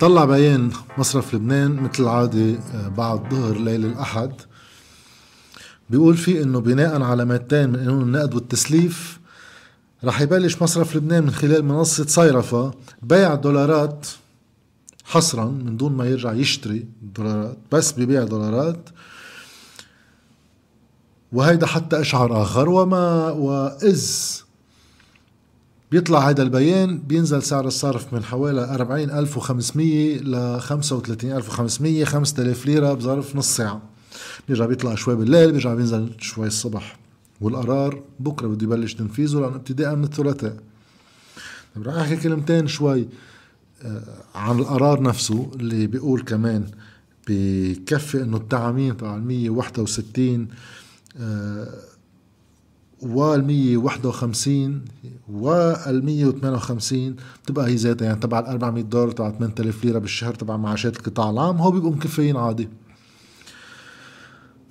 [0.00, 4.32] طلع بيان مصرف لبنان مثل العادة آه، بعد ظهر ليل الأحد.
[5.90, 9.18] بيقول فيه إنه بناء على مادتين من قانون النقد والتسليف
[10.04, 14.06] رح يبلش مصرف لبنان من خلال منصة صيرفة بيع دولارات
[15.04, 16.86] حصرا من دون ما يرجع يشتري
[17.16, 18.88] دولارات بس ببيع دولارات.
[21.32, 22.68] وهيدا حتى إشعار آخر.
[22.68, 24.10] وما وإذ
[25.90, 33.56] بيطلع هذا البيان بينزل سعر الصرف من حوالي 40500 ل 35500 5000 ليرة بظرف نص
[33.56, 33.82] ساعة.
[34.48, 36.98] بيرجع بيطلع شوي بالليل بيرجع بينزل شوي الصبح.
[37.40, 40.56] والقرار بكرة بده يبلش تنفيذه لأنه ابتداء من الثلاثاء.
[41.74, 43.08] طيب رح أحكي كلمتين شوي
[43.82, 44.02] آه،
[44.34, 46.66] عن القرار نفسه اللي بيقول كمان
[47.28, 50.48] بكفي إنه التعامين تبع ال 161
[53.02, 54.80] وال 151
[55.32, 60.56] وال 158 بتبقى هي ذاتها يعني تبع ال 400 دولار تبع 8000 ليرة بالشهر تبع
[60.56, 62.68] معاشات القطاع العام هو بيبقوا مكفيين عادي.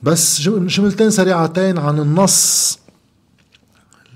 [0.03, 2.79] بس شملتين سريعتين عن النص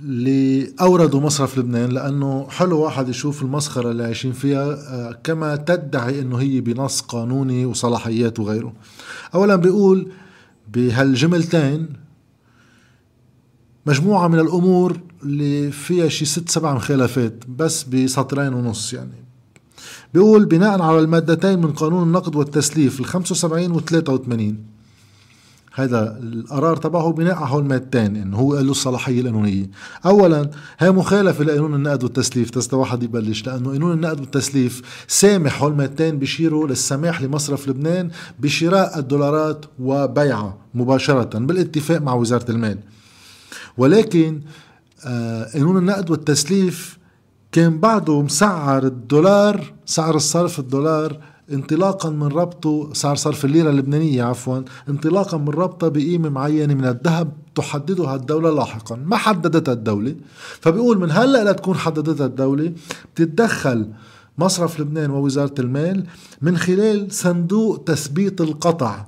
[0.03, 6.19] اللي أوردوا مصرف لبنان لأنه حلو واحد يشوف المسخرة اللي عايشين فيها آه، كما تدعي
[6.19, 8.73] إنه هي بنص قانوني وصلاحيات وغيره.
[9.35, 10.11] اولا بيقول
[10.73, 11.87] بهالجملتين
[13.89, 19.25] مجموعة من الأمور اللي فيها شي ست سبع مخالفات بس بسطرين ونص يعني.
[20.13, 24.57] بيقول بناء على المادتين من قانون النقد والتسليف ال 75 و 83
[25.73, 29.69] هذا القرار تبعه بناء على هول المادتين انه هو له الصلاحية القانونية.
[30.05, 32.49] اولا هي مخالفة لقانون النقد والتسليف.
[32.49, 38.99] تستا واحد يبلش لأنه قانون النقد والتسليف سامح هول المادتين بيشيروا للسماح لمصرف لبنان بشراء
[38.99, 42.77] الدولارات وبيعها مباشرة بالاتفاق مع وزارة المال.
[43.79, 44.41] ولكن
[45.05, 46.99] آه، قانون النقد والتسليف
[47.51, 51.19] كان بعده مسعر الدولار سعر الصرف الدولار
[51.51, 57.31] انطلاقا من ربطه سعر صرف الليرة اللبنانية عفوا انطلاقا من ربطة بقيمة معينة من الذهب
[57.55, 60.15] تحددها الدولة لاحقا ما حددتها الدولة.
[60.61, 62.73] فبيقول من هلأ لتكون حددتها الدولة
[63.15, 63.87] بتتدخل
[64.37, 66.05] مصرف لبنان ووزارة المال
[66.41, 69.05] من خلال صندوق تثبيت القطع.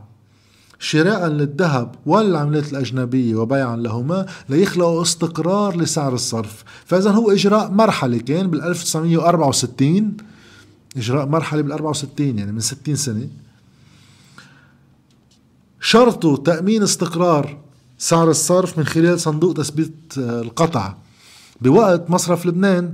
[0.81, 6.63] شراء للذهب والعملات الأجنبية وبيعا لهما ليخلقوا استقرار لسعر الصرف.
[6.85, 10.17] فإذا هو إجراء مرحلي كان بال 1964
[10.97, 13.27] إجراء مرحلي بال 64 يعني من 60 سنة.
[15.79, 17.57] شرطه تأمين استقرار
[17.97, 20.93] سعر الصرف من خلال صندوق تثبيت القطع.
[21.61, 22.93] بوقت مصرف لبنان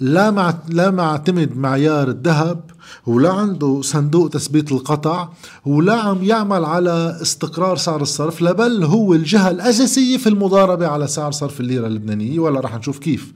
[0.00, 2.70] لا مع لا معتمد معيار الذهب
[3.06, 5.28] ولا عنده صندوق تثبيت القطع
[5.66, 11.32] ولا عم يعمل على استقرار سعر الصرف لبل هو الجهة الأساسية في المضاربة على سعر
[11.32, 13.32] صرف الليرة اللبنانية ولا رح نشوف كيف.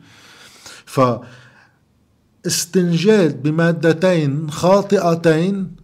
[0.87, 1.01] ف
[2.47, 5.77] استنجاد بمادتين خاطئتين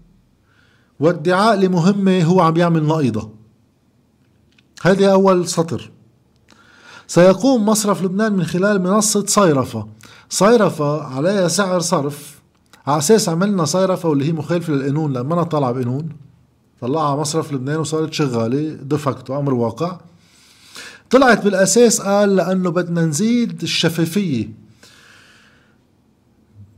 [1.01, 3.31] وادعاء لمهمة هو عم يعمل نقيضة.
[4.83, 5.91] هذه أول سطر.
[7.07, 9.87] سيقوم مصرف لبنان من خلال منصة صيرفة.
[10.31, 12.40] صيرفة عليها سعر صرف
[12.87, 16.09] على أساس عملنا صيرفة واللي هي مخالفة للقانون لما أنا طالعة بقانون
[16.81, 19.99] طلعها مصرف لبنان وصارت شغالة دفكتو أمر واقع.
[21.11, 24.49] طلعت بالأساس قال لأنه بدنا نزيد الشفافية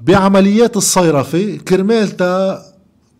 [0.01, 2.63] بعمليات الصيرفة كرمالتا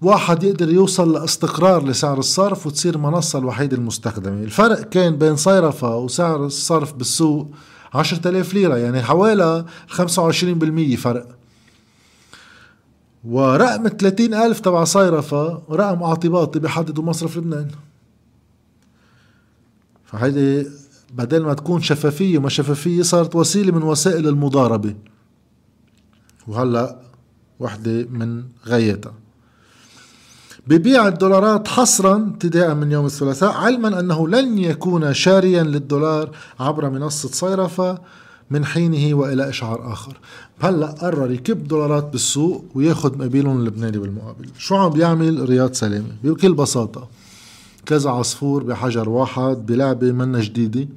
[0.03, 4.43] واحد يقدر يوصل لاستقرار لسعر الصرف وتصير منصة الوحيدة المستخدمة.
[4.43, 7.49] الفرق كان بين صيرفة وسعر الصرف بالسوق
[7.95, 11.42] عشرة آلاف ليرة يعني حوالي 25% فرق.
[13.25, 17.69] ورقم 30 ألف تبع صيرفة رقم اعتباطي بيحددوا مصرف لبنان.
[20.05, 20.67] فهيدي
[21.15, 24.95] بدل ما تكون شفافية وما شفافية صارت وسيلة من وسائل المضاربة.
[26.47, 26.99] وهلأ
[27.61, 29.13] وحدة من غايتها.
[30.67, 36.31] ببيع الدولارات حصرا ابتداء من يوم الثلاثاء علما أنه لن يكون شاريا للدولار
[36.61, 37.99] عبر منصة صيرفه
[38.53, 40.17] من حينه وإلى إشعار آخر.
[40.61, 44.49] هلأ قرر يكب دولارات بالسوق وياخذ مقابلهم اللبناني بالمقابل.
[44.59, 47.09] شو عم بيعمل رياض سلامه بكل بساطة
[47.87, 50.89] كذا عصفور بحجر واحد بلعبة منا جديدة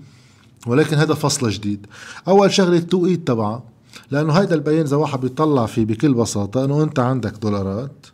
[0.68, 1.86] ولكن هذا فصل جديد.
[2.28, 3.64] أول شغلة التوقيت تبعها
[4.12, 8.06] لأنه هيدا البيان إذا واحد بيطلع فيه بكل بساطة إنه أنت عندك دولارات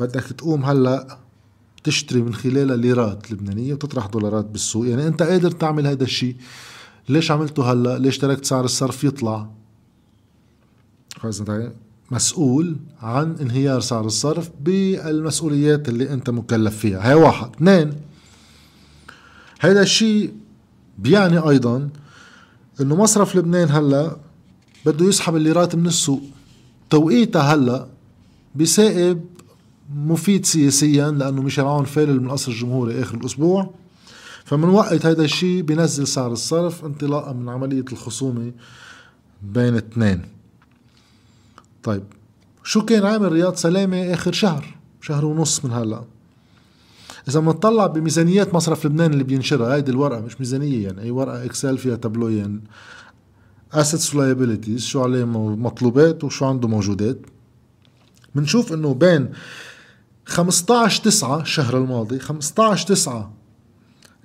[0.00, 1.18] بدك تقوم هلأ
[1.84, 4.86] تشتري من خلالها ليرات لبنانية وتطرح دولارات بالسوق.
[4.86, 6.36] يعني أنت قادر تعمل هذا الشيء
[7.08, 9.48] ليش عملته هلا؟ ليش تركت سعر الصرف يطلع؟
[12.10, 17.10] مسؤول عن انهيار سعر الصرف بالمسؤوليات اللي انت مكلف فيها.
[17.10, 17.50] هي واحد.
[17.54, 17.92] اثنين
[19.60, 20.32] هذا الشيء
[20.98, 21.88] بيعني أيضا
[22.80, 24.16] إنه مصرف لبنان هلا
[24.86, 26.22] بده يسحب الليرات من السوق.
[26.90, 27.86] توقيتها هلا
[28.54, 29.24] بسائب
[29.94, 33.70] مفيد سياسيا لأنه ميشيل عون فالل من القصر الجمهوري آخر الأسبوع.
[34.44, 38.52] فمن وقت هذا الشيء بنزل سعر الصرف انطلاقا من عملية الخصومة
[39.42, 40.22] بين اثنين.
[41.82, 42.02] طيب
[42.64, 46.04] شو كان عامل رياض سلامة آخر شهر؟ شهر ونص من هلأ.
[47.28, 51.78] إذا بنطلع بميزانيات مصرف لبنان اللي بينشرها هيدي الورقة مش ميزانية يعني اي ورقة Excel
[51.78, 52.60] فيها تابلوين
[53.72, 57.18] assets و liabilities شو عليه مطلوبات وشو عنده موجودات.
[58.34, 59.28] بنشوف إنه بين
[60.26, 63.32] 15 9 الشهر الماضي 15 9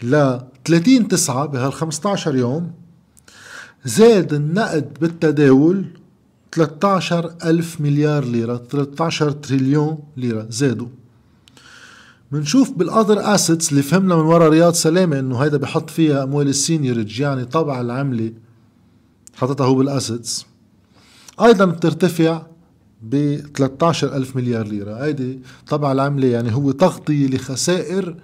[0.04, 2.72] ل 30 9 بهال 15 يوم
[3.86, 5.86] زاد النقد بالتداول
[6.52, 10.88] 13 ألف مليار ليرة 13 تريليون ليرة زادوا.
[12.32, 16.48] بنشوف بال other assets اللي فهمنا من ورا رياض سلامة إنه هيدا بحط فيها أموال
[16.48, 18.34] ال seigniorage يعني طبع العملة
[19.36, 20.46] حطتها هو بال assets
[21.42, 22.42] أيضا بترتفع
[23.02, 25.06] ب 13 ألف مليار ليرة.
[25.06, 28.16] هيدي طبع العملة يعني هو تغطية لخسائر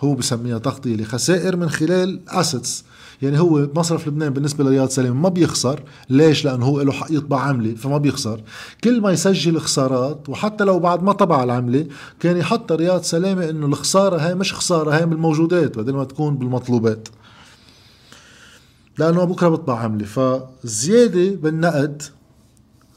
[0.00, 2.84] هو بسميها تغطية لخسائر من خلال assets
[3.22, 5.82] يعني هو مصرف لبنان بالنسبة لرياض سلامة ما بيخسر.
[6.10, 8.40] ليش؟ لأنه هو له حق يطبع عملة فما بيخسر.
[8.84, 11.86] كل ما يسجل خسارات وحتى لو بعد ما طبع العملة
[12.20, 17.08] كان يحط رياض سلامه إنه الخسارة هاي مش خسارة هاي بالموجودات بدل ما تكون بالمطلوبات.
[18.98, 20.04] لأنه بكرة بطبع عملة.
[20.04, 22.02] فالزياده بالنقد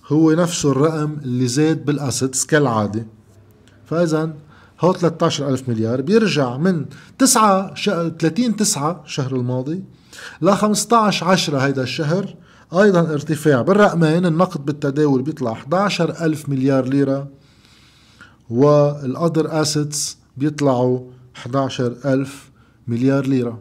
[0.08, 3.06] هو نفسه الرقم اللي زاد بالاسيتس كالعادة.
[3.86, 4.34] فاذا
[4.80, 6.86] هو 13 ألف مليار بيرجع من
[7.18, 9.84] 9 30 9 الشهر الماضي
[10.42, 12.36] ل 15 10 هيدا الشهر.
[12.74, 17.28] أيضا ارتفاع بالرقمين النقد بالتداول بيطلع 11 ألف مليار ليرة
[18.50, 21.00] والأذر أسيتس بيطلعوا
[21.36, 22.50] 11 ألف
[22.88, 23.60] مليار ليرة.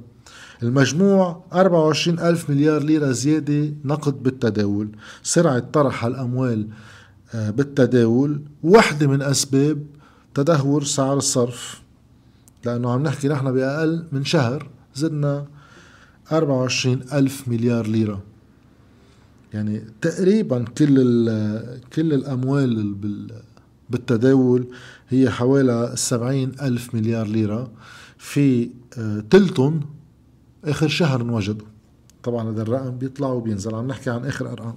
[0.63, 4.89] المجموع 24 ألف مليار ليرة زيادة نقد بالتداول.
[5.23, 6.69] سرعة طرح الأموال
[7.35, 9.87] آه، بالتداول واحدة من أسباب
[10.39, 11.81] تدهور سعر الصرف
[12.65, 15.47] لأنه عم نحكي نحن بأقل من شهر زدنا
[16.33, 18.23] 24 ألف مليار ليرة.
[19.55, 20.95] يعني تقريبا كل
[21.93, 22.95] كل الأموال
[23.91, 24.67] بالتداول
[25.09, 27.71] هي حوالي 70 ألف مليار ليرة.
[28.19, 29.81] في آه، تلتون
[30.65, 31.67] آخر شهر انوجدوا.
[32.23, 33.75] طبعا هذا الرقم بيطلع وبينزل.
[33.75, 34.75] عم نحكي عن آخر أرقام.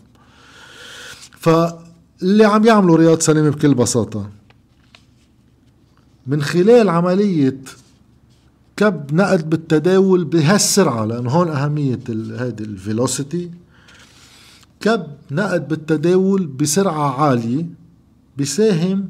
[1.31, 4.40] فاللي عم يعملوا رياض سلامة بكل بساطة
[6.31, 7.57] من خلال عملية
[8.77, 13.51] كب نقد بالتداول بهالسرعة لأنه هون أهمية هيدي الفيلوسيتي
[14.79, 17.65] كب نقد بالتداول بسرعة عالية
[18.37, 19.09] بيساهم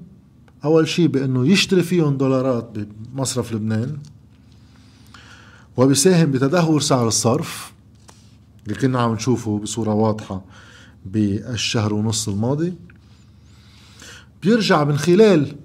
[0.65, 2.71] أول شيء بأنه يشتري فيهم دولارات
[3.13, 3.97] بمصرف لبنان
[5.77, 7.71] وبيساهم بتدهور سعر الصرف
[8.63, 10.41] اللي كنا عم نشوفه بصورة واضحة
[11.05, 12.73] بالشهر ونص الماضي.
[14.43, 15.55] بيرجع من خلال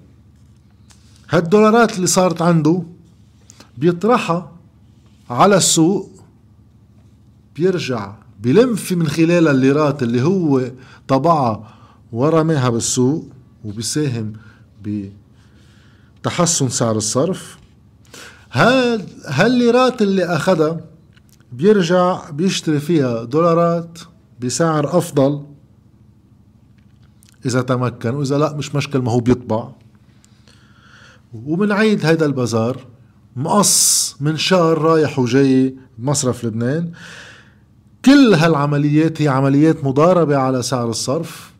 [1.29, 2.83] هالدولارات اللي صارت عنده
[3.77, 4.51] بيطرحها
[5.29, 6.09] على السوق
[7.55, 10.71] بيرجع بلم في من خلال الليرات اللي هو
[11.07, 11.73] طبعها
[12.11, 13.25] ورماها بالسوق
[13.65, 14.33] وبيساهم
[16.23, 17.57] بتحسن سعر الصرف.
[19.25, 20.79] هالليرات اللي أخذها
[21.51, 23.99] بيرجع بيشتري فيها دولارات
[24.39, 25.43] بسعر أفضل
[27.45, 29.69] إذا تمكن وإذا لا مش مشكل ما هو بيطبع.
[31.45, 32.85] وبنعيد هيدا البازار
[33.35, 36.91] مقص من شهر رايح وجاي بمصرف لبنان.
[38.05, 41.51] كل هالعمليات هي عمليات مضاربة على سعر الصرف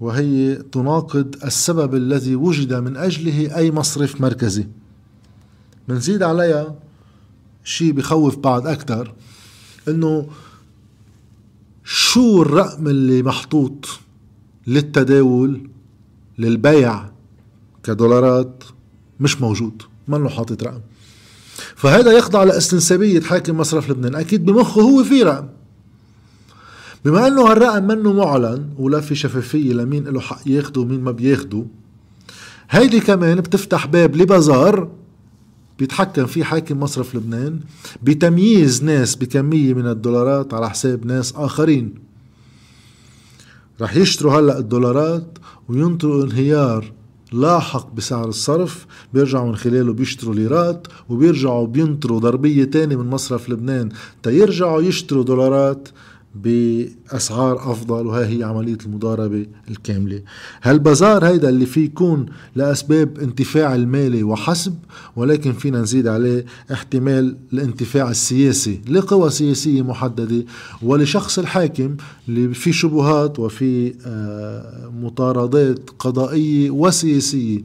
[0.00, 4.66] وهي تناقض السبب الذي وجد من أجله أي مصرف مركزي.
[5.88, 6.74] بنزيد عليها
[7.64, 9.14] شيء بخوف بعد أكثر
[9.88, 10.26] إنه
[11.84, 13.88] شو الرقم اللي محطوط
[14.66, 15.70] للتداول
[16.38, 17.04] للبيع
[17.82, 18.64] كدولارات؟
[19.22, 20.80] مش موجود منه حاطط رقم.
[21.76, 24.14] فهذا يخضع لأستنسابية حاكم مصرف لبنان.
[24.14, 25.48] أكيد بمخه هو في رقم.
[27.04, 31.64] بما أنه هالرقم منه معلن ولا في شفافية لمين له حق ياخده ومين ما بياخده
[32.70, 34.88] هيدي كمان بتفتح باب لبازار
[35.78, 37.60] بيتحكم فيه حاكم مصرف لبنان
[38.02, 41.94] بتمييز ناس بكمية من الدولارات على حساب ناس آخرين.
[43.80, 45.38] رح يشتروا هلأ الدولارات
[45.68, 46.92] وينطروا انهيار
[47.34, 53.88] لاحق بسعر الصرف بيرجعوا من خلاله بيشتروا ليرات وبيرجعوا بينطروا ضربية تانية من مصرف لبنان
[54.22, 55.88] تيرجعوا يشتروا دولارات.
[56.34, 60.22] بأسعار أفضل وهي هي عملية المضاربة الكاملة.
[60.62, 64.74] هالبازار هيدا اللي فيه يكون لأسباب انتفاع المالي وحسب؟
[65.16, 70.44] ولكن فينا نزيد عليه احتمال الانتفاع السياسي لقوى سياسية محددة.
[70.82, 71.96] ولشخص الحاكم
[72.28, 77.64] اللي في شبهات وفي آه، مطاردات قضائية وسياسية لأنه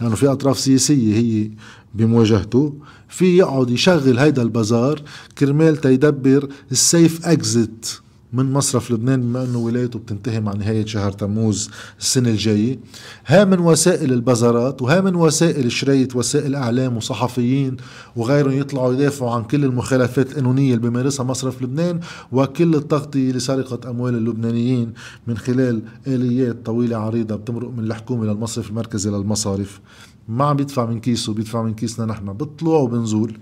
[0.00, 1.50] يعني في أطراف سياسية هي
[1.94, 2.74] بمواجهته
[3.08, 5.02] في يقعد يشغل هيدا البازار
[5.38, 7.86] كرمال تيدبر السيف اكزيت
[8.34, 12.78] من مصرف لبنان بما أنه ولايته بتنتهي مع نهاية شهر تموز السنة الجاية.
[13.26, 17.76] ها من وسائل البازارات وها من وسائل شرية وسائل إعلام وصحفيين
[18.16, 22.00] وغيرهم يطلعوا يدافعوا عن كل المخالفات القانونية اللي بيمارسها مصرف لبنان
[22.32, 24.92] وكل التغطية لسرقة أموال اللبنانيين
[25.26, 29.80] من خلال آليات طويلة عريضة بتمرق من الحكومة للمصرف المركزي للمصارف.
[30.28, 32.32] ما عم بيدفع من كيسه بيدفع من كيسنا نحن.
[32.32, 33.38] بطلوع وبنزول.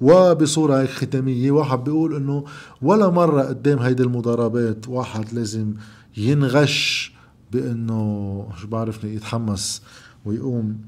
[0.00, 2.44] وبصورة هيك ختامية واحد بيقول إنه
[2.82, 5.74] ولا مرة قدام هيدي المضاربات واحد لازم
[6.16, 7.12] ينغش
[7.52, 9.82] بإنه شو بعرفني يتحمس
[10.24, 10.78] ويقوم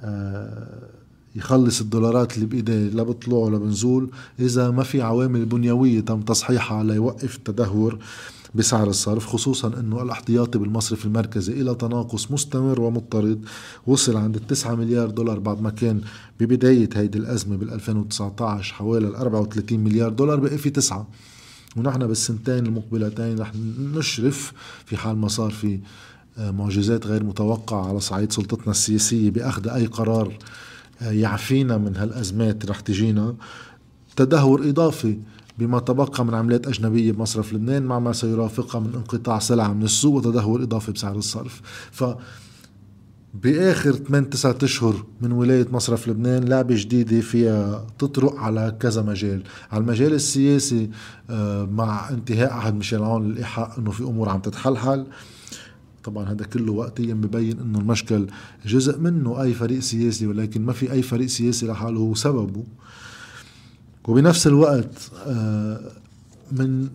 [0.00, 0.88] آه
[1.36, 4.10] يخلص الدولارات اللي بإيديه لا بطلوع ولا بنزول.
[4.40, 7.98] إذا ما في عوامل بنيوية تم تصحيحها ليوقف التدهور.
[8.54, 13.44] بسعر الصرف خصوصا إنه الأحتياطي بالمصرف المركزي إلى تناقص مستمر ومضطرد
[13.86, 16.00] وصل عند 9 مليار دولار بعد ما كان
[16.40, 21.08] ببداية هيدي الأزمة بال 2019 حوالي 34 مليار دولار بقي في تسعة.
[21.76, 23.52] ونحن بالسنتين المقبلتين رح
[23.94, 24.52] نشرف
[24.86, 25.80] في حال ما صار في
[26.38, 30.38] آه، معجزات غير متوقعة على صعيد سلطتنا السياسية بأخذ أي قرار
[31.02, 33.34] آه، يعفينا من هالأزمات رح تجينا.
[34.16, 35.18] تدهور إضافي
[35.58, 40.14] بما تبقى من عملات أجنبية بمصرف لبنان مع ما سيرافقها من انقطاع سلع من السوق
[40.14, 41.60] وتدهور إضافي بسعر الصرف.
[41.92, 42.04] ف
[43.42, 49.42] بآخر 8 9 أشهر من ولاية مصرف لبنان لعبة جديدة فيها تطرق على كذا مجال،
[49.72, 50.90] على المجال السياسي
[51.30, 55.06] آه، مع انتهاء عهد ميشيل عون للإيحاء إنه في أمور عم تتحلحل.
[56.04, 58.26] طبعا هذا كله وقتيا ببين إنه المشكل
[58.66, 62.64] جزء منه أي فريق سياسي ولكن ما في أي فريق سياسي لحاله هو سببه.
[64.08, 65.10] وبنفس الوقت
[66.52, 66.88] من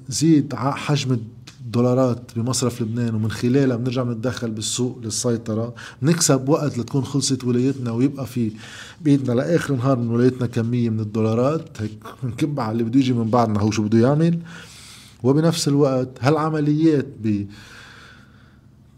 [0.54, 1.18] آه، حجم
[1.66, 8.26] الدولارات بمصرف لبنان ومن خلالها بنرجع بنتدخل بالسوق للسيطرة نكسب وقت لتكون خلصت ولايتنا ويبقى
[8.26, 8.52] في
[9.02, 11.82] بإيدنا لآخر نهار من ولايتنا كمية من الدولارات.
[11.82, 11.92] هيك
[12.24, 14.40] بنكب على اللي بده يجي من بعدنا هو شو بده يعمل.
[15.24, 17.46] وبنفس الوقت هالعمليات ب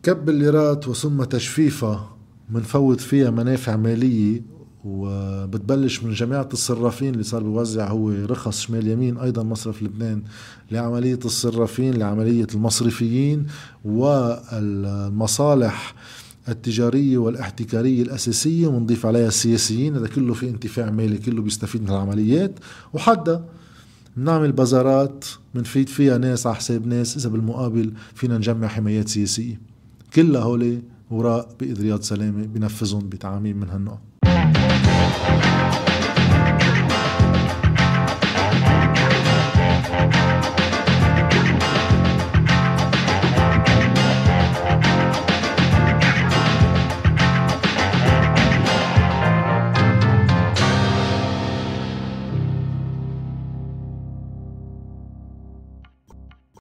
[0.03, 2.09] كب الليرات وثم تجفيفها
[2.49, 4.41] منفوت فيها منافع مالية
[4.85, 10.21] وبتبلش من جماعة الصرافين اللي صار بيوزع هو رخص شمال يمين أيضا مصرف لبنان
[10.71, 13.45] لعملية الصرافين لعملية المصرفيين
[13.85, 15.95] والمصالح
[16.49, 22.59] التجارية والاحتكارية الأساسية ونضيف عليها السياسيين هذا كله في انتفاع مالي كله بيستفيد من العمليات.
[22.93, 23.39] وحتى
[24.17, 25.25] بنعمل بازارات
[25.55, 29.59] بنفيد فيها ناس على حساب ناس إذا بالمقابل فينا نجمع حمايات سياسية.
[30.15, 33.99] كلها هولي وراء بإيد رياض سلامة بنفذهم بتعاميم من هالنوع
[35.13, 35.92] Música